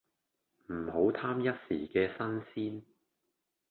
[0.71, 2.81] 唔好貪一時既新鮮